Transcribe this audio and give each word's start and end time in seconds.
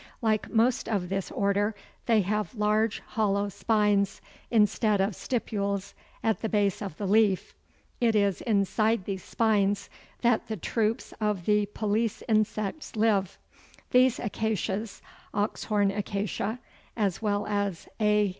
Like 0.23 0.49
most 0.49 0.89
of 0.89 1.09
this 1.09 1.29
order, 1.29 1.75
they 2.07 2.21
have 2.21 2.55
large 2.55 3.01
hollow 3.01 3.49
spines 3.49 4.19
instead 4.49 4.99
of 4.99 5.11
stipules 5.15 5.93
at 6.23 6.41
the 6.41 6.49
base 6.49 6.81
of 6.81 6.97
the 6.97 7.05
leaf. 7.05 7.53
It 7.99 8.15
is 8.15 8.41
inside 8.41 9.05
these 9.05 9.23
spines 9.23 9.91
that 10.23 10.47
the 10.47 10.57
troops 10.57 11.13
of 11.21 11.45
the 11.45 11.67
police 11.67 12.23
insects 12.27 12.95
live. 12.95 13.37
These 13.91 14.19
Acacias 14.19 15.03
(Oxhorn 15.35 15.95
Acacia, 15.95 16.57
as 16.97 17.21
well 17.21 17.45
as 17.45 17.87
_A. 17.99 18.29